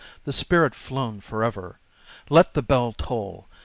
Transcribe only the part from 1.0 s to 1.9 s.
forever!